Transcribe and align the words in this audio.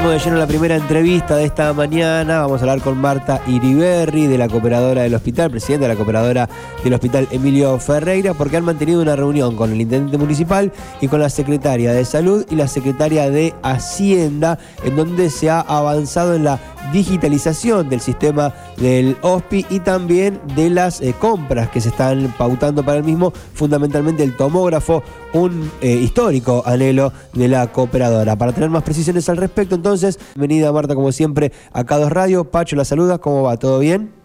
De 0.00 0.18
lleno 0.18 0.38
la 0.38 0.46
primera 0.46 0.76
entrevista 0.76 1.36
de 1.36 1.44
esta 1.44 1.72
mañana. 1.74 2.40
Vamos 2.40 2.60
a 2.60 2.64
hablar 2.64 2.80
con 2.80 2.98
Marta 2.98 3.42
Iriberri, 3.46 4.26
de 4.26 4.38
la 4.38 4.48
cooperadora 4.48 5.02
del 5.02 5.14
hospital, 5.14 5.50
presidenta 5.50 5.86
de 5.86 5.92
la 5.92 5.96
cooperadora 5.96 6.48
del 6.82 6.94
hospital 6.94 7.28
Emilio 7.30 7.78
Ferreira, 7.78 8.32
porque 8.32 8.56
han 8.56 8.64
mantenido 8.64 9.02
una 9.02 9.14
reunión 9.14 9.54
con 9.56 9.70
el 9.70 9.80
intendente 9.80 10.16
municipal 10.16 10.72
y 11.02 11.08
con 11.08 11.20
la 11.20 11.28
secretaria 11.28 11.92
de 11.92 12.04
salud 12.06 12.46
y 12.50 12.56
la 12.56 12.66
secretaria 12.66 13.30
de 13.30 13.54
Hacienda, 13.62 14.58
en 14.84 14.96
donde 14.96 15.28
se 15.28 15.50
ha 15.50 15.60
avanzado 15.60 16.34
en 16.34 16.44
la 16.44 16.58
digitalización 16.92 17.88
del 17.88 18.00
sistema 18.00 18.52
del 18.76 19.16
OSPI 19.22 19.66
y 19.70 19.80
también 19.80 20.40
de 20.54 20.70
las 20.70 21.00
eh, 21.00 21.14
compras 21.18 21.68
que 21.70 21.80
se 21.80 21.90
están 21.90 22.34
pautando 22.36 22.84
para 22.84 22.98
el 22.98 23.04
mismo, 23.04 23.32
fundamentalmente 23.54 24.22
el 24.22 24.36
tomógrafo, 24.36 25.02
un 25.32 25.70
eh, 25.80 25.92
histórico 25.94 26.62
anhelo 26.66 27.12
de 27.32 27.48
la 27.48 27.66
cooperadora. 27.68 28.36
Para 28.36 28.52
tener 28.52 28.70
más 28.70 28.82
precisiones 28.82 29.28
al 29.28 29.36
respecto, 29.36 29.74
entonces, 29.74 30.18
bienvenida 30.34 30.72
Marta, 30.72 30.94
como 30.94 31.12
siempre, 31.12 31.52
a 31.72 31.84
K2 31.84 32.08
Radio. 32.08 32.44
Pacho, 32.44 32.76
la 32.76 32.84
saluda, 32.84 33.18
¿cómo 33.18 33.42
va? 33.42 33.56
¿Todo 33.56 33.78
bien? 33.78 34.20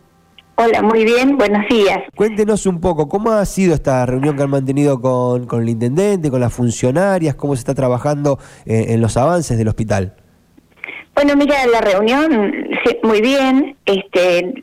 Hola, 0.58 0.82
muy 0.82 1.04
bien, 1.04 1.38
buenos 1.38 1.68
días. 1.70 1.99
Cuéntenos 2.16 2.66
un 2.66 2.80
poco, 2.80 3.10
¿cómo 3.10 3.32
ha 3.32 3.44
sido 3.44 3.74
esta 3.74 4.05
reunión 4.05 4.38
que 4.38 4.44
han 4.44 4.49
mantenido 4.49 5.02
con, 5.02 5.46
con 5.48 5.62
el 5.62 5.68
intendente, 5.68 6.32
con 6.32 6.40
las 6.40 6.54
funcionarias? 6.54 7.35
¿Cómo 7.35 7.55
se 7.55 7.60
está 7.60 7.76
trabajando 7.76 8.40
eh, 8.66 8.85
en 8.90 9.02
los 9.02 9.18
avances 9.18 9.58
del 9.58 9.68
hospital? 9.68 10.16
Bueno, 11.16 11.36
mira, 11.38 11.66
la 11.66 11.80
reunión, 11.80 12.68
muy 13.04 13.22
bien, 13.22 13.75
este, 13.86 14.54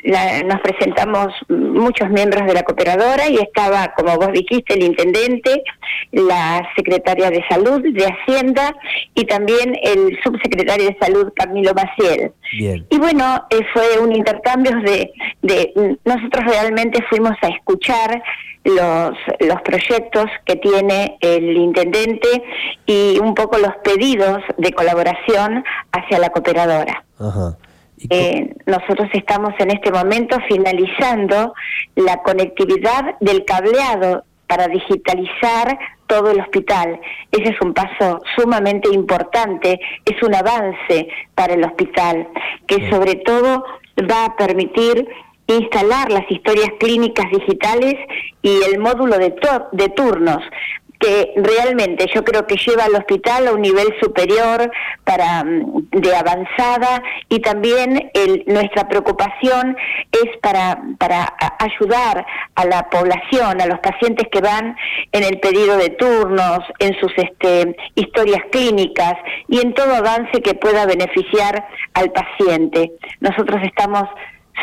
nos 0.44 0.60
presentamos 0.60 1.32
muchos 1.48 2.10
miembros 2.10 2.46
de 2.46 2.54
la 2.54 2.62
cooperadora 2.62 3.28
y 3.28 3.36
estaba, 3.36 3.92
como 3.94 4.16
vos 4.16 4.32
dijiste, 4.32 4.74
el 4.74 4.82
intendente, 4.82 5.62
la 6.10 6.68
secretaria 6.76 7.30
de 7.30 7.44
salud 7.48 7.82
de 7.82 8.04
Hacienda 8.04 8.74
y 9.14 9.24
también 9.24 9.76
el 9.82 10.18
subsecretario 10.22 10.88
de 10.88 10.96
salud, 11.00 11.32
Camilo 11.36 11.72
Maciel. 11.74 12.32
Y 12.90 12.98
bueno, 12.98 13.46
eh, 13.50 13.60
fue 13.72 13.98
un 14.00 14.14
intercambio 14.14 14.72
de, 14.80 15.12
de, 15.42 15.96
nosotros 16.04 16.44
realmente 16.44 17.02
fuimos 17.08 17.32
a 17.42 17.48
escuchar 17.48 18.22
los, 18.64 19.12
los 19.40 19.62
proyectos 19.62 20.26
que 20.44 20.56
tiene 20.56 21.16
el 21.20 21.56
intendente 21.56 22.28
y 22.86 23.18
un 23.20 23.34
poco 23.34 23.58
los 23.58 23.74
pedidos 23.82 24.42
de 24.58 24.72
colaboración 24.72 25.64
hacia 25.92 26.18
la 26.18 26.30
cooperadora. 26.30 27.04
Eh, 28.10 28.54
nosotros 28.66 29.08
estamos 29.12 29.54
en 29.58 29.70
este 29.70 29.90
momento 29.90 30.38
finalizando 30.48 31.54
la 31.94 32.22
conectividad 32.22 33.18
del 33.20 33.44
cableado 33.44 34.24
para 34.46 34.68
digitalizar 34.68 35.78
todo 36.06 36.30
el 36.30 36.40
hospital. 36.40 37.00
Ese 37.30 37.54
es 37.54 37.60
un 37.60 37.72
paso 37.72 38.20
sumamente 38.36 38.88
importante, 38.92 39.80
es 40.04 40.22
un 40.22 40.34
avance 40.34 41.08
para 41.34 41.54
el 41.54 41.64
hospital, 41.64 42.28
que 42.66 42.90
sobre 42.90 43.14
todo 43.16 43.64
va 44.10 44.26
a 44.26 44.36
permitir 44.36 45.08
instalar 45.46 46.10
las 46.10 46.30
historias 46.30 46.68
clínicas 46.78 47.30
digitales 47.30 47.94
y 48.42 48.60
el 48.70 48.78
módulo 48.78 49.18
de, 49.18 49.34
de 49.72 49.88
turnos 49.90 50.42
que 51.02 51.32
realmente 51.36 52.06
yo 52.14 52.22
creo 52.22 52.46
que 52.46 52.56
lleva 52.56 52.84
al 52.84 52.94
hospital 52.94 53.48
a 53.48 53.52
un 53.52 53.60
nivel 53.60 53.88
superior 54.00 54.70
para 55.04 55.42
mm, 55.42 55.90
de 55.90 56.14
avanzada 56.14 57.02
y 57.28 57.40
también 57.40 58.10
el, 58.14 58.44
nuestra 58.46 58.88
preocupación 58.88 59.76
es 60.12 60.36
para 60.40 60.80
para 60.98 61.34
ayudar 61.58 62.24
a 62.54 62.64
la 62.64 62.88
población, 62.88 63.60
a 63.60 63.66
los 63.66 63.80
pacientes 63.80 64.28
que 64.30 64.40
van 64.40 64.76
en 65.10 65.24
el 65.24 65.40
pedido 65.40 65.76
de 65.76 65.90
turnos, 65.90 66.60
en 66.78 66.94
sus 67.00 67.12
este, 67.16 67.76
historias 67.96 68.42
clínicas 68.50 69.14
y 69.48 69.60
en 69.60 69.74
todo 69.74 69.94
avance 69.94 70.40
que 70.42 70.54
pueda 70.54 70.86
beneficiar 70.86 71.66
al 71.94 72.12
paciente. 72.12 72.92
Nosotros 73.20 73.60
estamos 73.64 74.08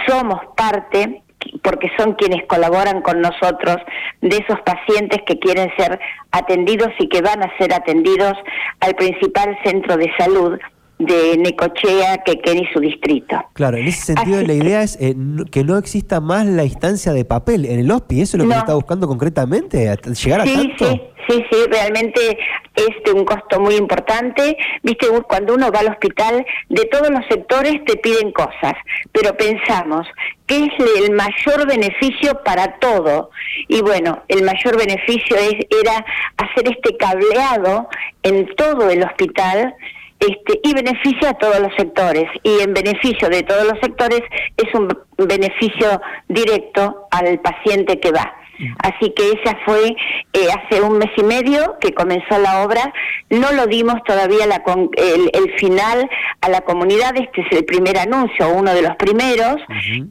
somos 0.08 0.40
parte 0.56 1.24
porque 1.62 1.90
son 1.98 2.14
quienes 2.14 2.46
colaboran 2.48 3.02
con 3.02 3.22
nosotros, 3.22 3.78
de 4.22 4.38
esos 4.38 4.60
pacientes 4.62 5.20
que 5.26 5.40
quieren 5.40 5.70
ser 5.78 6.00
atendidos 6.32 6.90
y 7.00 7.08
que 7.10 7.22
van 7.22 7.44
a 7.44 7.58
ser 7.58 7.74
atendidos 7.74 8.34
al 8.80 8.96
principal 8.96 9.58
centro 9.64 9.98
de 9.98 10.12
salud 10.18 10.60
de 11.00 11.38
Necochea, 11.38 12.18
que 12.26 12.34
y 12.52 12.66
su 12.74 12.80
distrito. 12.82 13.42
Claro, 13.54 13.78
en 13.78 13.88
ese 13.88 14.14
sentido 14.14 14.42
la 14.42 14.54
idea 14.54 14.82
es 14.82 14.98
eh, 15.00 15.16
que 15.50 15.64
no 15.64 15.78
exista 15.78 16.20
más 16.20 16.46
la 16.46 16.66
instancia 16.66 17.14
de 17.14 17.24
papel 17.24 17.66
en 17.66 17.80
el 17.80 17.90
HOSPI, 17.90 18.22
¿eso 18.22 18.38
es 18.38 18.44
lo 18.44 18.50
que 18.50 18.58
está 18.58 18.74
buscando 18.74 19.08
concretamente? 19.08 19.90
¿Llegar 20.24 20.42
a 20.42 20.44
tanto? 20.44 20.86
Sí. 20.86 21.02
Sí, 21.30 21.46
sí, 21.52 21.58
realmente 21.70 22.40
es 22.88 23.14
un 23.14 23.26
costo 23.26 23.60
muy 23.60 23.76
importante. 23.76 24.58
Viste, 24.84 25.08
cuando 25.28 25.56
uno 25.56 25.72
va 25.72 25.80
al 25.80 25.90
hospital, 25.90 26.46
de 26.70 26.86
todos 26.86 27.10
los 27.10 27.26
sectores 27.28 27.84
te 27.86 27.98
piden 27.98 28.32
cosas, 28.32 28.74
pero 29.12 29.36
pensamos, 29.36 30.08
¿qué 30.46 30.66
es 30.66 31.02
el 31.04 31.12
mayor 31.12 31.68
beneficio 31.68 32.42
para 32.44 32.80
todo? 32.80 33.32
Y 33.68 33.82
bueno, 33.82 34.24
el 34.28 34.44
mayor 34.44 34.78
beneficio 34.78 35.36
es, 35.36 35.56
era 35.84 36.06
hacer 36.38 36.70
este 36.70 36.96
cableado 36.98 37.90
en 38.24 38.48
todo 38.56 38.90
el 38.90 39.04
hospital 39.04 39.76
este, 40.20 40.60
y 40.64 40.74
beneficia 40.74 41.30
a 41.30 41.34
todos 41.34 41.60
los 41.60 41.74
sectores. 41.78 42.26
Y 42.44 42.62
en 42.62 42.74
beneficio 42.74 43.30
de 43.30 43.44
todos 43.44 43.66
los 43.66 43.80
sectores 43.80 44.22
es 44.58 44.74
un 44.74 44.88
beneficio 45.18 46.02
directo 46.28 47.08
al 47.12 47.40
paciente 47.40 48.00
que 48.00 48.12
va. 48.12 48.39
Así 48.84 49.12
que 49.16 49.32
esa 49.32 49.58
fue 49.66 49.96
eh, 50.34 50.48
hace 50.52 50.82
un 50.82 50.98
mes 50.98 51.10
y 51.16 51.24
medio 51.24 51.78
que 51.80 51.94
comenzó 51.94 52.38
la 52.40 52.64
obra. 52.64 52.94
No 53.30 53.52
lo 53.52 53.68
dimos 53.68 54.04
todavía 54.06 54.46
la, 54.48 54.62
el, 54.98 55.54
final 55.58 56.10
a 56.42 56.50
la 56.50 56.62
comunidad. 56.62 57.16
Este 57.16 57.42
es 57.42 57.58
el 57.58 57.66
primer 57.66 57.98
anuncio, 57.98 58.50
uno 58.50 58.74
de 58.74 58.82
los 58.82 58.96
primeros. 58.98 59.58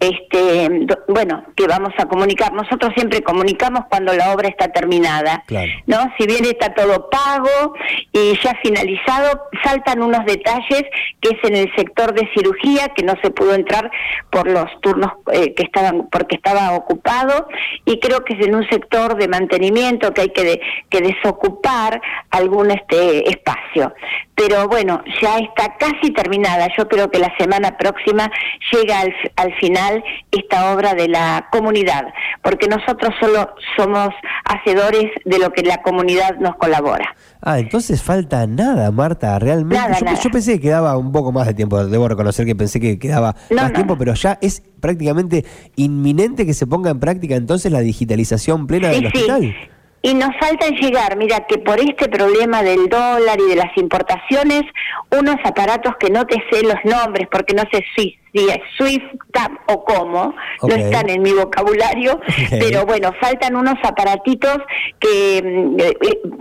Este, 0.00 0.86
bueno, 1.08 1.44
que 1.56 1.66
vamos 1.66 1.92
a 1.98 2.06
comunicar. 2.06 2.52
Nosotros 2.52 2.92
siempre 2.94 3.22
comunicamos 3.22 3.84
cuando 3.88 4.12
la 4.14 4.32
obra 4.32 4.48
está 4.48 4.68
terminada. 4.68 5.44
¿no? 5.86 6.12
Si 6.18 6.26
bien 6.26 6.44
está 6.44 6.74
todo 6.74 7.10
pago 7.10 7.74
y 8.12 8.38
ya 8.42 8.56
finalizado, 8.62 9.42
saltan 9.62 10.02
unos 10.02 10.24
detalles 10.24 10.84
que 11.20 11.30
es 11.30 11.44
en 11.44 11.56
el 11.56 11.74
sector 11.76 12.14
de 12.14 12.28
cirugía 12.34 12.88
que 12.94 13.02
no 13.02 13.14
se 13.22 13.30
pudo 13.30 13.54
entrar 13.54 13.90
por 14.30 14.48
los 14.48 14.66
turnos 14.80 15.12
eh, 15.32 15.54
que 15.54 15.64
estaban 15.64 16.08
porque 16.10 16.36
estaba 16.36 16.72
ocupado 16.72 17.48
y 17.84 17.98
creo 18.00 18.24
que 18.24 18.37
en 18.40 18.54
un 18.54 18.68
sector 18.68 19.16
de 19.16 19.28
mantenimiento 19.28 20.12
que 20.12 20.22
hay 20.22 20.28
que, 20.30 20.60
que 20.88 21.00
desocupar 21.00 22.00
algún 22.30 22.70
este 22.70 23.28
espacio. 23.28 23.92
Pero 24.38 24.68
bueno, 24.68 25.02
ya 25.20 25.38
está 25.38 25.76
casi 25.76 26.12
terminada. 26.12 26.68
Yo 26.78 26.86
creo 26.86 27.10
que 27.10 27.18
la 27.18 27.36
semana 27.36 27.76
próxima 27.76 28.30
llega 28.72 29.00
al, 29.00 29.12
al 29.34 29.52
final 29.58 30.04
esta 30.30 30.72
obra 30.72 30.94
de 30.94 31.08
la 31.08 31.48
comunidad, 31.50 32.04
porque 32.40 32.68
nosotros 32.68 33.12
solo 33.18 33.52
somos 33.76 34.10
hacedores 34.44 35.10
de 35.24 35.38
lo 35.40 35.50
que 35.52 35.62
la 35.62 35.82
comunidad 35.82 36.36
nos 36.38 36.54
colabora. 36.54 37.16
Ah, 37.42 37.58
entonces 37.58 38.00
falta 38.00 38.46
nada, 38.46 38.92
Marta, 38.92 39.36
realmente. 39.40 40.04
yo, 40.22 40.30
pensé 40.30 40.52
que 40.54 40.60
quedaba 40.60 40.96
un 40.96 41.10
poco 41.10 41.32
más 41.32 41.48
de 41.48 41.54
tiempo, 41.54 41.84
debo 41.84 42.06
reconocer 42.06 42.46
que 42.46 42.54
pensé 42.54 42.78
que 42.78 42.98
quedaba 42.98 43.34
más 43.50 43.72
tiempo, 43.72 43.98
pero 43.98 44.14
ya 44.14 44.38
es 44.40 44.62
prácticamente 44.80 45.44
inminente 45.74 46.46
que 46.46 46.54
se 46.54 46.66
ponga 46.68 46.90
en 46.90 47.00
práctica 47.00 47.34
entonces 47.34 47.72
la 47.72 47.80
digitalización 47.80 48.68
plena 48.68 48.88
del 48.88 49.06
hospital. 49.06 49.54
Y 50.00 50.14
nos 50.14 50.30
falta 50.38 50.68
llegar, 50.68 51.16
mira, 51.16 51.46
que 51.46 51.58
por 51.58 51.80
este 51.80 52.08
problema 52.08 52.62
del 52.62 52.88
dólar 52.88 53.40
y 53.40 53.48
de 53.50 53.56
las 53.56 53.76
importaciones, 53.76 54.62
unos 55.10 55.36
aparatos 55.44 55.94
que 55.98 56.10
no 56.10 56.24
te 56.26 56.36
sé 56.50 56.62
los 56.62 56.78
nombres, 56.84 57.28
porque 57.30 57.54
no 57.54 57.64
sé 57.72 57.84
si 57.96 58.16
si 58.32 58.48
es 58.48 58.58
Swift, 58.76 59.04
TAP 59.32 59.52
o 59.66 59.84
cómo, 59.84 60.34
no 60.62 60.74
están 60.74 61.08
en 61.10 61.22
mi 61.22 61.32
vocabulario, 61.32 62.20
pero 62.50 62.84
bueno, 62.86 63.12
faltan 63.20 63.56
unos 63.56 63.76
aparatitos 63.82 64.58
que, 64.98 65.38
eh, 65.38 65.94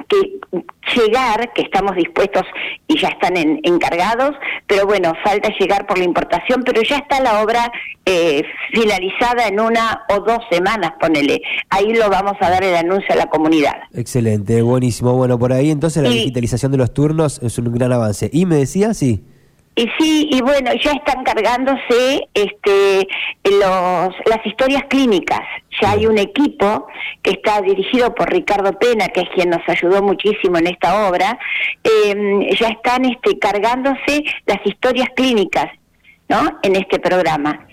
que 0.07 0.37
llegar, 0.95 1.51
que 1.53 1.63
estamos 1.63 1.95
dispuestos 1.95 2.43
y 2.87 2.99
ya 2.99 3.09
están 3.09 3.35
encargados, 3.37 4.35
pero 4.65 4.85
bueno, 4.85 5.13
falta 5.23 5.49
llegar 5.59 5.85
por 5.85 5.97
la 5.97 6.05
importación, 6.05 6.63
pero 6.63 6.81
ya 6.81 6.97
está 6.97 7.19
la 7.19 7.41
obra 7.41 7.71
eh, 8.05 8.43
finalizada 8.71 9.47
en 9.47 9.59
una 9.59 10.05
o 10.09 10.19
dos 10.19 10.39
semanas, 10.49 10.93
ponele. 10.99 11.41
Ahí 11.69 11.93
lo 11.93 12.09
vamos 12.09 12.33
a 12.39 12.49
dar 12.49 12.63
el 12.63 12.75
anuncio 12.75 13.13
a 13.13 13.15
la 13.15 13.27
comunidad. 13.27 13.75
Excelente, 13.93 14.61
buenísimo. 14.61 15.13
Bueno, 15.13 15.37
por 15.37 15.53
ahí 15.53 15.71
entonces 15.71 16.03
la 16.03 16.09
digitalización 16.09 16.71
de 16.71 16.77
los 16.77 16.93
turnos 16.93 17.41
es 17.43 17.57
un 17.57 17.73
gran 17.73 17.91
avance. 17.91 18.29
¿Y 18.31 18.45
me 18.45 18.55
decía? 18.55 18.93
Sí. 18.93 19.23
Y 19.77 19.87
sí, 19.99 20.27
y 20.31 20.41
bueno, 20.41 20.71
ya 20.73 20.91
están 20.93 21.23
cargándose 21.23 22.27
este, 22.33 23.07
los, 23.43 24.09
las 24.25 24.43
historias 24.43 24.81
clínicas. 24.89 25.41
Ya 25.79 25.91
hay 25.91 26.07
un 26.07 26.17
equipo 26.17 26.87
que 27.21 27.29
está 27.33 27.61
dirigido 27.61 28.15
por 28.15 28.27
Ricardo 28.27 28.73
Pena, 28.79 29.09
que 29.09 29.21
es 29.21 29.29
quien 29.35 29.51
nos 29.51 29.61
ayudó 29.67 30.01
muchísimo 30.01 30.57
en 30.57 30.65
esta 30.65 31.07
obra. 31.07 31.37
Em, 31.83 32.49
ya 32.59 32.69
están 32.69 33.05
este, 33.05 33.37
cargándose 33.37 34.23
las 34.47 34.65
historias 34.65 35.09
clínicas, 35.15 35.67
¿no? 36.27 36.57
En 36.63 36.75
este 36.75 36.97
programa. 36.97 37.67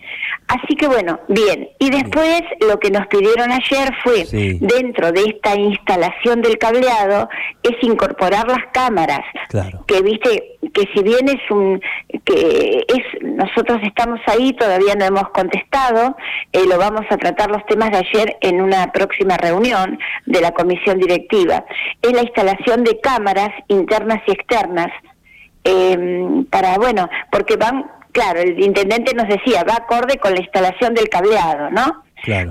Así 0.48 0.76
que 0.76 0.86
bueno, 0.86 1.20
bien. 1.28 1.70
Y 1.78 1.90
después 1.90 2.42
lo 2.60 2.78
que 2.78 2.90
nos 2.90 3.06
pidieron 3.06 3.50
ayer 3.50 3.90
fue, 4.02 4.26
dentro 4.60 5.10
de 5.10 5.22
esta 5.22 5.56
instalación 5.56 6.42
del 6.42 6.58
cableado, 6.58 7.28
es 7.62 7.82
incorporar 7.82 8.46
las 8.46 8.66
cámaras. 8.72 9.22
Claro. 9.48 9.84
Que 9.86 10.02
viste, 10.02 10.53
que 10.74 10.88
si 10.92 11.02
bien 11.02 11.28
es 11.28 11.50
un, 11.50 11.80
que 12.24 12.84
es 12.88 13.22
nosotros 13.22 13.78
estamos 13.82 14.20
ahí, 14.26 14.52
todavía 14.52 14.94
no 14.96 15.06
hemos 15.06 15.28
contestado, 15.30 16.16
eh, 16.52 16.64
lo 16.68 16.78
vamos 16.78 17.06
a 17.10 17.16
tratar 17.16 17.50
los 17.50 17.64
temas 17.66 17.90
de 17.92 17.98
ayer 17.98 18.36
en 18.40 18.60
una 18.60 18.92
próxima 18.92 19.36
reunión 19.36 19.98
de 20.26 20.40
la 20.40 20.52
comisión 20.52 20.98
directiva. 20.98 21.64
Es 22.02 22.12
la 22.12 22.22
instalación 22.22 22.84
de 22.84 23.00
cámaras 23.00 23.50
internas 23.68 24.20
y 24.26 24.32
externas 24.32 24.90
eh, 25.62 26.44
para, 26.50 26.76
bueno, 26.76 27.08
porque 27.30 27.56
van, 27.56 27.90
claro, 28.12 28.40
el 28.40 28.62
intendente 28.62 29.14
nos 29.14 29.28
decía, 29.28 29.64
va 29.64 29.76
acorde 29.76 30.18
con 30.18 30.34
la 30.34 30.40
instalación 30.40 30.94
del 30.94 31.08
cableado, 31.08 31.70
¿no? 31.70 32.03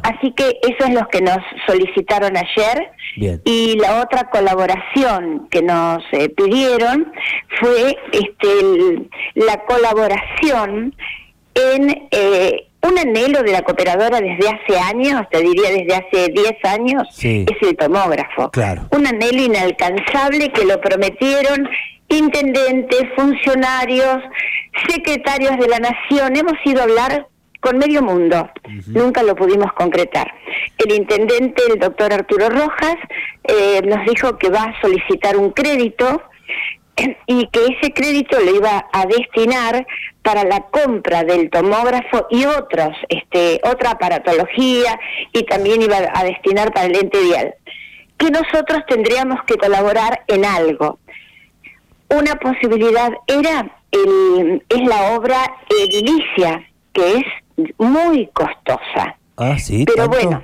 Así 0.04 0.32
que 0.32 0.60
eso 0.62 0.88
es 0.88 0.94
lo 0.94 1.08
que 1.08 1.22
nos 1.22 1.38
solicitaron 1.68 2.36
ayer. 2.38 2.92
Y 3.46 3.78
la 3.78 4.02
otra 4.02 4.30
colaboración 4.30 5.48
que 5.50 5.62
nos 5.62 6.04
eh, 6.12 6.30
pidieron 6.30 7.12
fue 7.60 7.96
este, 8.12 9.08
la 9.36 9.58
colaboración 9.66 10.96
en 11.54 12.08
eh, 12.12 12.68
un 12.82 12.98
anhelo 12.98 13.44
de 13.44 13.52
la 13.52 13.62
cooperadora 13.62 14.20
desde 14.20 14.50
hace 14.50 14.80
años, 14.80 15.22
te 15.32 15.42
diría 15.42 15.70
desde 15.70 15.96
hace 15.96 16.32
10 16.32 16.54
años, 16.66 17.08
es 17.22 17.58
el 17.62 17.78
tomógrafo. 17.78 18.50
Un 18.92 19.08
anhelo 19.08 19.42
inalcanzable 19.42 20.52
que 20.52 20.66
lo 20.66 20.82
prometieron 20.82 21.70
intendentes, 22.10 23.04
funcionarios, 23.16 24.18
secretarios 24.90 25.58
de 25.58 25.68
la 25.68 25.80
nación. 25.80 26.36
Hemos 26.36 26.54
ido 26.66 26.82
a 26.82 26.84
hablar 26.84 27.28
con 27.64 27.78
medio 27.78 28.04
mundo. 28.04 28.50
Nunca 28.88 29.24
lo 29.24 29.36
pudimos 29.36 29.72
concretar. 29.74 30.32
El 30.78 30.94
intendente, 30.94 31.64
el 31.72 31.80
doctor 31.80 32.14
Arturo 32.14 32.50
Rojas, 32.50 32.98
eh, 33.46 33.82
nos 33.86 34.06
dijo 34.06 34.38
que 34.38 34.50
va 34.50 34.64
a 34.64 34.82
solicitar 34.82 35.38
un 35.38 35.52
crédito 35.52 36.22
y 37.26 37.48
que 37.48 37.66
ese 37.66 37.94
crédito 37.94 38.38
lo 38.40 38.54
iba 38.54 38.86
a 38.92 39.06
destinar 39.06 39.88
para 40.22 40.44
la 40.44 40.62
compra 40.72 41.24
del 41.24 41.50
tomógrafo 41.50 42.28
y 42.30 42.46
otros, 42.46 42.96
este, 43.08 43.62
otra 43.64 43.92
aparatología 43.92 45.00
y 45.32 45.44
también 45.44 45.82
iba 45.82 45.98
a 46.14 46.24
destinar 46.26 46.74
para 46.74 46.88
el 46.88 46.98
ente 46.98 47.20
vial. 47.22 47.56
Que 48.18 48.30
nosotros 48.30 48.84
tendríamos 48.88 49.40
que 49.46 49.56
colaborar 49.56 50.24
en 50.28 50.46
algo. 50.46 51.00
Una 52.10 52.36
posibilidad 52.36 53.12
era 53.28 53.72
el, 53.92 54.64
es 54.70 54.82
la 54.86 55.16
obra 55.16 55.40
edilicia, 55.70 56.64
que 56.94 57.18
es 57.18 57.24
muy 57.78 58.28
costosa. 58.34 59.18
Ah, 59.38 59.58
sí. 59.58 59.86
Pero 59.86 60.08
bueno, 60.08 60.42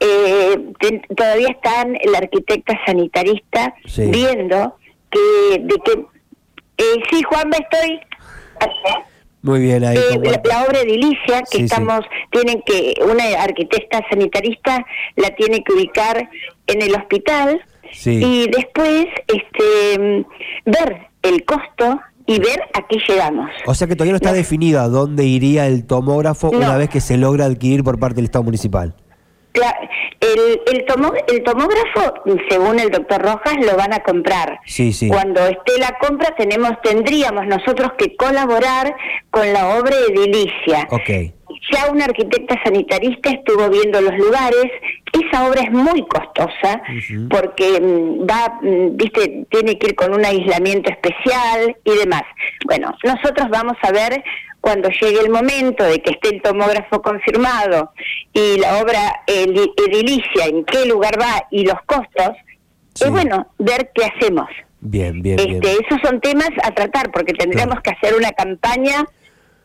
eh, 0.00 0.72
todavía 1.14 1.48
están 1.50 1.96
el 2.00 2.14
arquitecta 2.14 2.78
sanitarista 2.86 3.74
viendo 3.96 4.76
que 5.10 5.58
de 5.58 5.74
que 5.84 5.92
eh, 6.78 7.02
sí 7.10 7.22
Juan 7.22 7.50
estoy 7.52 8.00
muy 9.42 9.60
bien 9.60 9.84
ahí 9.84 9.96
eh, 9.96 10.40
la, 10.44 10.64
obra 10.64 10.80
edilicia 10.80 11.42
que 11.50 11.64
estamos 11.64 12.00
tienen 12.30 12.62
que 12.62 12.94
una 13.02 13.42
arquitecta 13.42 14.02
sanitarista 14.08 14.84
la 15.16 15.30
tiene 15.34 15.62
que 15.62 15.72
ubicar 15.72 16.28
en 16.66 16.82
el 16.82 16.94
hospital 16.94 17.62
y 18.04 18.48
después 18.50 19.06
este 19.26 20.24
ver 20.64 21.08
el 21.22 21.44
costo 21.44 22.00
y 22.30 22.38
ver 22.38 22.62
a 22.74 22.86
qué 22.86 22.96
llegamos. 23.08 23.50
O 23.66 23.74
sea 23.74 23.88
que 23.88 23.96
todavía 23.96 24.12
no 24.12 24.16
está 24.16 24.32
definido 24.32 24.80
a 24.80 24.88
dónde 24.88 25.24
iría 25.24 25.66
el 25.66 25.84
tomógrafo 25.84 26.50
una 26.50 26.76
vez 26.76 26.88
que 26.88 27.00
se 27.00 27.16
logra 27.16 27.46
adquirir 27.46 27.82
por 27.82 27.98
parte 27.98 28.16
del 28.16 28.26
Estado 28.26 28.44
municipal. 28.44 28.94
El, 29.52 30.60
el 30.68 30.84
tomógrafo, 31.42 32.14
según 32.48 32.78
el 32.78 32.90
doctor 32.90 33.20
Rojas, 33.20 33.54
lo 33.66 33.76
van 33.76 33.92
a 33.92 34.00
comprar. 34.00 34.60
Sí, 34.64 34.92
sí. 34.92 35.08
Cuando 35.08 35.40
esté 35.40 35.78
la 35.80 35.96
compra, 36.00 36.34
tenemos, 36.36 36.70
tendríamos 36.84 37.46
nosotros 37.46 37.92
que 37.98 38.14
colaborar 38.14 38.94
con 39.30 39.52
la 39.52 39.76
obra 39.76 39.96
edilicia. 40.08 40.86
Okay. 40.88 41.34
Ya 41.72 41.90
una 41.90 42.04
arquitecta 42.06 42.58
sanitarista 42.64 43.30
estuvo 43.30 43.68
viendo 43.68 44.00
los 44.00 44.16
lugares. 44.16 44.66
Esa 45.12 45.46
obra 45.46 45.62
es 45.62 45.72
muy 45.72 46.06
costosa 46.06 46.82
porque 47.28 47.80
mm, 47.80 48.26
va, 48.28 48.58
mm, 48.62 48.96
viste, 48.96 49.46
tiene 49.50 49.78
que 49.78 49.88
ir 49.88 49.94
con 49.94 50.14
un 50.14 50.24
aislamiento 50.24 50.90
especial 50.90 51.76
y 51.84 51.96
demás. 51.96 52.22
Bueno, 52.66 52.96
nosotros 53.04 53.48
vamos 53.50 53.76
a 53.82 53.92
ver 53.92 54.22
cuando 54.60 54.88
llegue 54.90 55.20
el 55.20 55.30
momento 55.30 55.84
de 55.84 56.00
que 56.00 56.10
esté 56.10 56.34
el 56.34 56.42
tomógrafo 56.42 57.00
confirmado 57.02 57.92
y 58.32 58.58
la 58.58 58.78
obra 58.78 59.22
edilicia, 59.26 60.46
en 60.46 60.64
qué 60.64 60.86
lugar 60.86 61.20
va 61.20 61.46
y 61.50 61.64
los 61.64 61.80
costos, 61.86 62.36
es 62.94 63.10
bueno 63.10 63.48
ver 63.58 63.90
qué 63.94 64.04
hacemos. 64.04 64.48
Bien, 64.80 65.22
bien, 65.22 65.38
este, 65.38 65.60
bien. 65.60 65.76
Esos 65.86 66.00
son 66.02 66.20
temas 66.20 66.50
a 66.62 66.72
tratar 66.72 67.10
porque 67.10 67.32
tendríamos 67.32 67.80
que 67.80 67.90
hacer 67.90 68.14
una 68.14 68.30
campaña 68.32 69.06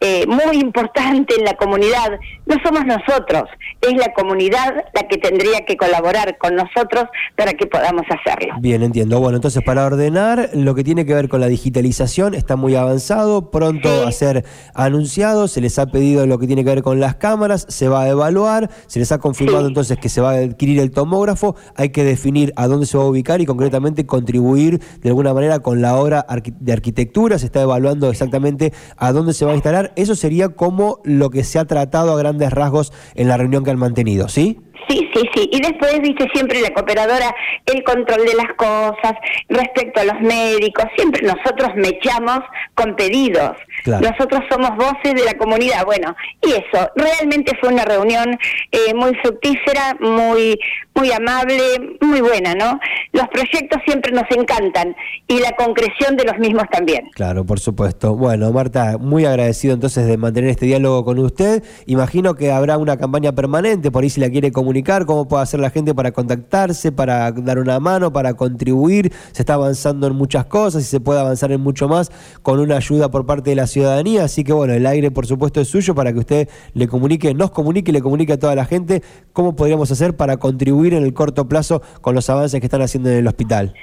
eh, 0.02 0.26
muy 0.28 0.58
importante 0.58 1.36
en 1.38 1.46
la 1.46 1.54
comunidad. 1.54 2.20
No 2.46 2.56
somos 2.64 2.86
nosotros, 2.86 3.44
es 3.82 3.94
la 3.94 4.14
comunidad 4.14 4.86
la 4.94 5.08
que 5.08 5.18
tendría 5.18 5.66
que 5.66 5.78
colaborar 5.78 6.38
con 6.38 6.56
nosotros 6.56 7.06
para 7.36 7.54
que 7.54 7.66
podamos 7.66 8.04
hacerlo. 8.10 8.56
Bien, 8.60 8.84
entiendo. 8.84 9.20
Bueno, 9.20 9.38
entonces 9.38 9.64
para 9.64 9.86
ordenar, 9.86 10.50
lo 10.54 10.76
que 10.76 10.84
tiene 10.84 11.06
que 11.06 11.14
ver 11.14 11.30
con 11.30 11.42
la 11.42 11.48
digitalización 11.48 12.34
está 12.34 12.56
muy 12.56 12.76
avanzado, 12.76 13.52
pronto 13.52 14.06
a 14.06 14.12
ser 14.12 14.46
anunciado, 14.74 15.48
se 15.48 15.62
les 15.62 15.80
ha 15.80 15.88
pedido 15.88 16.28
lo 16.28 16.40
que 16.40 16.48
tiene 16.48 16.64
que 16.64 16.70
ver 16.70 16.84
con 16.84 17.00
las 17.00 17.16
cámaras, 17.16 17.66
se 17.70 17.88
va 17.88 18.04
a 18.04 18.10
evaluar, 18.10 18.70
se 18.88 19.00
les 19.00 19.12
ha 19.12 19.20
confirmado 19.20 19.68
entonces 19.68 19.98
que 19.98 20.10
se 20.10 20.22
va 20.22 20.32
a 20.32 20.36
adquirir 20.36 20.80
el 20.80 20.92
tomógrafo, 20.92 21.56
hay 21.76 21.90
que 21.90 22.04
definir 22.04 22.54
a 22.56 22.68
dónde 22.68 22.86
se 22.86 22.98
va 22.98 23.04
a 23.04 23.08
ubicar 23.08 23.42
y 23.42 23.46
concretamente 23.46 24.06
contribuir 24.06 24.80
de 25.02 25.10
alguna 25.10 25.34
manera 25.34 25.60
con 25.60 25.82
la 25.82 25.96
obra 25.96 26.26
de 26.60 26.74
arquitectura, 26.74 27.40
se 27.40 27.46
está 27.48 27.62
evaluando 27.62 28.10
exactamente 28.10 28.74
a 28.98 29.12
dónde 29.12 29.34
se 29.34 29.46
va 29.46 29.52
a 29.52 29.56
instalar 29.56 29.85
eso 29.96 30.16
sería 30.16 30.50
como 30.50 31.00
lo 31.04 31.30
que 31.30 31.44
se 31.44 31.60
ha 31.60 31.66
tratado 31.66 32.14
a 32.14 32.18
grandes 32.18 32.52
rasgos 32.52 32.92
en 33.16 33.28
la 33.28 33.38
reunión 33.38 33.64
que 33.64 33.72
han 33.72 33.80
mantenido, 33.80 34.30
¿sí? 34.30 34.60
Sí, 34.88 35.05
sí, 35.16 35.30
sí. 35.34 35.50
Y 35.52 35.62
después, 35.62 36.00
viste, 36.02 36.28
siempre 36.34 36.62
la 36.62 36.72
cooperadora, 36.74 37.34
el 37.66 37.84
control 37.84 38.26
de 38.26 38.36
las 38.36 38.54
cosas, 38.56 39.14
respecto 39.50 40.02
a 40.02 40.04
los 40.04 40.22
médicos, 40.22 40.86
siempre 40.96 41.22
nosotros 41.22 41.70
mechamos 41.76 42.40
con 42.76 42.96
pedidos. 42.96 43.58
Nosotros 43.86 44.42
somos 44.50 44.72
voces 44.76 45.14
de 45.14 45.24
la 45.24 45.34
comunidad. 45.36 45.86
Bueno, 45.86 46.16
y 46.42 46.52
eso, 46.52 46.90
realmente 46.96 47.54
fue 47.60 47.70
una 47.70 47.86
reunión 47.86 48.38
eh, 48.72 48.94
muy 48.94 49.14
fructífera, 49.16 49.96
muy, 50.00 50.60
muy 50.96 51.12
amable, 51.12 51.98
muy 52.02 52.22
buena, 52.22 52.56
¿no? 52.56 52.80
Los 53.12 53.28
proyectos 53.30 53.82
siempre 53.86 54.12
nos 54.12 54.26
encantan 54.32 54.96
y 55.28 55.40
la 55.40 55.52
concreción 55.52 56.18
de 56.18 56.26
los 56.26 56.38
mismos 56.40 56.66
también. 56.72 57.10
Claro, 57.14 57.46
por 57.46 57.60
supuesto. 57.60 58.16
Bueno, 58.16 58.52
Marta, 58.52 58.98
muy 58.98 59.26
agradecido 59.26 59.74
entonces 59.74 60.08
de 60.08 60.18
mantener 60.18 60.50
este 60.50 60.66
diálogo 60.66 61.06
con 61.06 61.20
usted. 61.20 61.64
Imagino 61.86 62.36
que 62.36 62.52
habrá 62.52 62.78
una 62.78 62.98
campaña 62.98 63.34
permanente, 63.34 63.92
por 63.92 64.04
ahí 64.04 64.10
si 64.10 64.20
la 64.20 64.30
quiere 64.30 64.52
comunicar, 64.52 65.05
cómo 65.06 65.28
puede 65.28 65.44
hacer 65.44 65.60
la 65.60 65.70
gente 65.70 65.94
para 65.94 66.12
contactarse, 66.12 66.92
para 66.92 67.32
dar 67.32 67.60
una 67.60 67.80
mano, 67.80 68.12
para 68.12 68.34
contribuir. 68.34 69.12
Se 69.32 69.42
está 69.42 69.56
avanzando 69.56 70.08
en 70.08 70.16
muchas 70.16 70.46
cosas 70.46 70.84
y 70.84 70.86
se 70.86 71.00
puede 71.00 71.20
avanzar 71.20 71.52
en 71.52 71.62
mucho 71.62 71.88
más 71.88 72.12
con 72.42 72.60
una 72.60 72.78
ayuda 72.78 73.10
por 73.10 73.26
parte 73.26 73.52
de 73.52 73.56
la 73.56 73.68
ciudadanía. 73.68 74.24
Así 74.24 74.44
que 74.44 74.54
bueno, 74.54 74.74
el 74.74 74.86
aire 74.86 75.12
por 75.12 75.26
supuesto 75.28 75.62
es 75.62 75.68
suyo 75.68 75.96
para 75.96 76.14
que 76.14 76.20
usted 76.20 76.50
le 76.74 76.88
comunique, 76.88 77.34
nos 77.34 77.52
comunique 77.52 77.92
y 77.92 77.94
le 77.94 78.02
comunique 78.02 78.34
a 78.34 78.40
toda 78.40 78.56
la 78.56 78.66
gente 78.66 79.04
cómo 79.34 79.56
podríamos 79.56 79.92
hacer 79.92 80.16
para 80.16 80.38
contribuir 80.38 80.94
en 80.94 81.04
el 81.04 81.14
corto 81.14 81.48
plazo 81.48 81.82
con 82.02 82.16
los 82.16 82.30
avances 82.30 82.60
que 82.60 82.66
están 82.66 82.82
haciendo 82.82 83.10
en 83.10 83.18
el 83.18 83.28
hospital. 83.28 83.74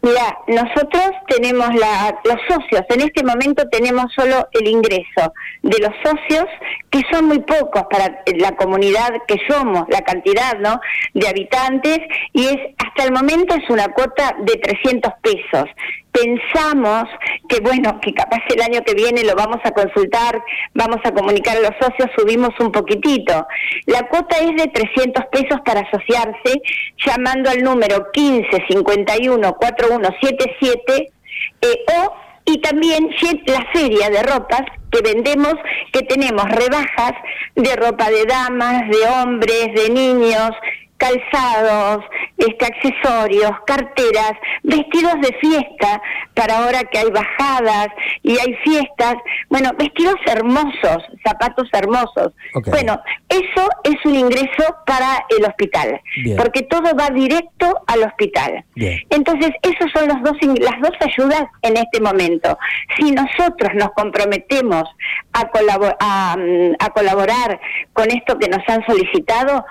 Mira, 0.00 0.38
nosotros 0.46 1.10
tenemos 1.26 1.74
la, 1.74 2.20
los 2.24 2.38
socios, 2.48 2.82
en 2.88 3.00
este 3.00 3.24
momento 3.24 3.68
tenemos 3.68 4.12
solo 4.14 4.48
el 4.52 4.68
ingreso 4.68 5.32
de 5.62 5.76
los 5.80 5.92
socios, 6.04 6.46
que 6.90 7.02
son 7.10 7.26
muy 7.26 7.40
pocos 7.40 7.82
para 7.90 8.22
la 8.36 8.52
comunidad 8.52 9.10
que 9.26 9.38
somos, 9.48 9.86
la 9.88 10.02
cantidad 10.02 10.56
¿no? 10.60 10.80
de 11.14 11.28
habitantes, 11.28 11.98
y 12.32 12.46
es 12.46 12.56
hasta 12.78 13.04
el 13.04 13.12
momento 13.12 13.56
es 13.56 13.68
una 13.70 13.88
cuota 13.88 14.36
de 14.38 14.56
300 14.56 15.12
pesos 15.20 15.64
pensamos 16.12 17.04
que 17.48 17.60
bueno, 17.60 18.00
que 18.00 18.12
capaz 18.12 18.40
el 18.48 18.62
año 18.62 18.82
que 18.84 18.94
viene 18.94 19.24
lo 19.24 19.34
vamos 19.34 19.58
a 19.64 19.70
consultar, 19.72 20.42
vamos 20.74 20.98
a 21.04 21.12
comunicar 21.12 21.56
a 21.56 21.60
los 21.60 21.72
socios, 21.80 22.10
subimos 22.16 22.50
un 22.60 22.72
poquitito. 22.72 23.46
La 23.86 24.08
cuota 24.08 24.36
es 24.38 24.56
de 24.56 24.68
300 24.68 25.24
pesos 25.26 25.60
para 25.64 25.80
asociarse, 25.80 26.60
llamando 27.06 27.50
al 27.50 27.62
número 27.62 28.08
1551 28.14 29.54
4177 29.54 31.12
eh, 31.60 31.84
o 32.00 32.28
y 32.44 32.60
también 32.62 33.10
la 33.46 33.66
feria 33.74 34.08
de 34.08 34.22
ropas 34.22 34.62
que 34.90 35.02
vendemos, 35.02 35.54
que 35.92 36.02
tenemos 36.02 36.44
rebajas 36.44 37.12
de 37.54 37.76
ropa 37.76 38.08
de 38.08 38.24
damas, 38.24 38.88
de 38.88 39.06
hombres, 39.06 39.68
de 39.74 39.90
niños, 39.90 40.52
calzados, 40.98 42.04
este, 42.36 42.66
accesorios, 42.66 43.52
carteras, 43.66 44.32
vestidos 44.62 45.14
de 45.22 45.32
fiesta 45.40 46.02
para 46.34 46.58
ahora 46.58 46.84
que 46.84 46.98
hay 46.98 47.10
bajadas 47.10 47.88
y 48.22 48.32
hay 48.38 48.54
fiestas. 48.64 49.14
Bueno, 49.48 49.70
vestidos 49.78 50.16
hermosos, 50.26 51.02
zapatos 51.24 51.68
hermosos. 51.72 52.32
Bueno, 52.66 53.00
eso 53.28 53.68
es 53.84 53.96
un 54.04 54.16
ingreso 54.16 54.76
para 54.86 55.24
el 55.36 55.44
hospital, 55.44 56.00
porque 56.36 56.62
todo 56.62 56.94
va 56.94 57.10
directo 57.10 57.82
al 57.86 58.02
hospital. 58.02 58.64
Entonces, 59.10 59.50
esos 59.62 59.90
son 59.92 60.08
los 60.08 60.22
dos, 60.22 60.36
las 60.60 60.80
dos 60.80 60.92
ayudas 61.00 61.44
en 61.62 61.76
este 61.76 62.00
momento. 62.00 62.58
Si 62.96 63.12
nosotros 63.12 63.70
nos 63.74 63.90
comprometemos 63.92 64.84
a, 65.32 66.36
mm, 66.36 66.74
a 66.78 66.90
colaborar 66.90 67.60
con 67.92 68.10
esto 68.10 68.38
que 68.38 68.48
nos 68.48 68.68
han 68.68 68.84
solicitado, 68.86 69.64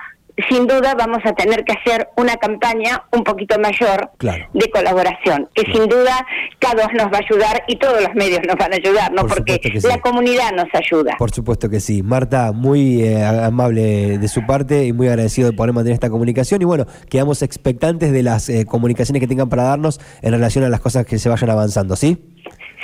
sin 0.48 0.66
duda 0.66 0.94
vamos 0.96 1.20
a 1.24 1.32
tener 1.32 1.64
que 1.64 1.72
hacer 1.72 2.08
una 2.16 2.36
campaña 2.36 3.04
un 3.12 3.24
poquito 3.24 3.58
mayor 3.58 4.10
de 4.20 4.70
colaboración, 4.70 5.48
que 5.54 5.70
sin 5.72 5.88
duda 5.88 6.26
cada 6.58 6.88
nos 6.88 7.06
va 7.06 7.18
a 7.18 7.20
ayudar 7.20 7.64
y 7.66 7.76
todos 7.76 8.00
los 8.02 8.14
medios 8.14 8.40
nos 8.46 8.56
van 8.56 8.72
a 8.72 8.76
ayudar, 8.76 9.12
¿no? 9.12 9.26
Porque 9.26 9.60
la 9.82 10.00
comunidad 10.00 10.52
nos 10.52 10.66
ayuda. 10.72 11.16
Por 11.18 11.30
supuesto 11.30 11.68
que 11.68 11.80
sí. 11.80 12.02
Marta, 12.02 12.52
muy 12.52 13.02
eh, 13.02 13.24
amable 13.24 14.18
de 14.18 14.28
su 14.28 14.46
parte 14.46 14.86
y 14.86 14.92
muy 14.92 15.08
agradecido 15.08 15.50
de 15.50 15.56
poder 15.56 15.72
mantener 15.72 15.94
esta 15.94 16.10
comunicación. 16.10 16.62
Y 16.62 16.64
bueno, 16.64 16.86
quedamos 17.10 17.42
expectantes 17.42 18.12
de 18.12 18.22
las 18.22 18.48
eh, 18.48 18.64
comunicaciones 18.64 19.20
que 19.20 19.26
tengan 19.26 19.48
para 19.48 19.64
darnos 19.64 20.00
en 20.22 20.32
relación 20.32 20.64
a 20.64 20.68
las 20.68 20.80
cosas 20.80 21.06
que 21.06 21.18
se 21.18 21.28
vayan 21.28 21.50
avanzando, 21.50 21.96
¿sí? 21.96 22.18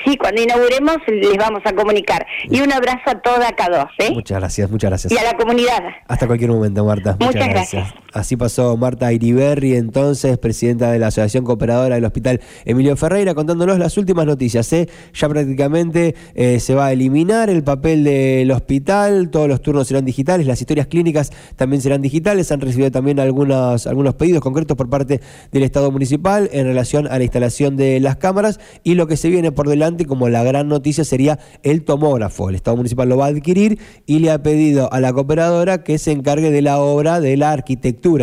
Sí, 0.04 0.16
cuando 0.16 0.42
inauguremos 0.42 0.98
les 1.06 1.36
vamos 1.36 1.62
a 1.64 1.72
comunicar. 1.72 2.26
Y 2.44 2.60
un 2.60 2.72
abrazo 2.72 3.02
a 3.06 3.20
toda 3.20 3.50
K2. 3.50 3.88
¿eh? 3.98 4.10
Muchas 4.12 4.38
gracias, 4.38 4.70
muchas 4.70 4.90
gracias. 4.90 5.12
Y 5.12 5.18
a 5.18 5.24
la 5.24 5.36
comunidad. 5.36 5.82
Hasta 6.08 6.26
cualquier 6.26 6.50
momento, 6.50 6.84
Marta. 6.84 7.16
Muchas, 7.18 7.48
gracias. 7.48 7.94
Así 8.14 8.36
pasó 8.36 8.76
Marta 8.76 9.12
Iriberri, 9.12 9.74
entonces, 9.74 10.38
presidenta 10.38 10.92
de 10.92 11.00
la 11.00 11.08
Asociación 11.08 11.42
Cooperadora 11.42 11.96
del 11.96 12.04
Hospital 12.04 12.40
Emilio 12.64 12.96
Ferreira, 12.96 13.34
contándonos 13.34 13.76
las 13.76 13.98
últimas 13.98 14.24
noticias. 14.24 14.72
¿eh? 14.72 14.88
Ya 15.12 15.28
prácticamente 15.28 16.14
eh, 16.36 16.60
se 16.60 16.76
va 16.76 16.86
a 16.86 16.92
eliminar 16.92 17.50
el 17.50 17.64
papel 17.64 18.04
del 18.04 18.52
hospital, 18.52 19.30
todos 19.30 19.48
los 19.48 19.60
turnos 19.62 19.88
serán 19.88 20.04
digitales, 20.04 20.46
las 20.46 20.60
historias 20.60 20.86
clínicas 20.86 21.32
también 21.56 21.82
serán 21.82 22.02
digitales. 22.02 22.52
Han 22.52 22.60
recibido 22.60 22.92
también 22.92 23.18
algunos, 23.18 23.88
algunos 23.88 24.14
pedidos 24.14 24.42
concretos 24.42 24.76
por 24.76 24.88
parte 24.88 25.20
del 25.50 25.64
Estado 25.64 25.90
municipal 25.90 26.48
en 26.52 26.66
relación 26.66 27.08
a 27.08 27.18
la 27.18 27.24
instalación 27.24 27.76
de 27.76 27.98
las 27.98 28.14
cámaras 28.14 28.60
y 28.84 28.94
lo 28.94 29.08
que 29.08 29.16
se 29.16 29.28
viene 29.28 29.50
por 29.50 29.68
delante 29.68 30.06
como 30.06 30.28
la 30.28 30.44
gran 30.44 30.68
noticia 30.68 31.02
sería 31.02 31.40
el 31.64 31.82
tomógrafo. 31.82 32.48
El 32.48 32.54
Estado 32.54 32.76
municipal 32.76 33.08
lo 33.08 33.16
va 33.16 33.26
a 33.26 33.30
adquirir 33.30 33.80
y 34.06 34.20
le 34.20 34.30
ha 34.30 34.40
pedido 34.40 34.92
a 34.92 35.00
la 35.00 35.12
cooperadora 35.12 35.82
que 35.82 35.98
se 35.98 36.12
encargue 36.12 36.52
de 36.52 36.62
la 36.62 36.78
obra 36.78 37.18
de 37.18 37.36
la 37.36 37.50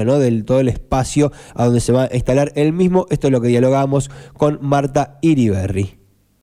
¿no? 0.06 0.20
Del 0.20 0.46
todo 0.46 0.60
el 0.60 0.70
espacio 0.70 1.32
a 1.56 1.66
donde 1.66 1.80
se 1.80 1.92
va 1.92 2.04
a 2.04 2.16
instalar 2.16 2.52
el 2.56 2.74
mismo. 2.74 3.08
Esto 3.10 3.28
es 3.28 3.34
lo 3.34 3.42
que 3.42 3.48
dialogamos 3.48 4.10
con 4.38 4.60
Marta 4.62 5.18
Iriberri. 5.22 6.01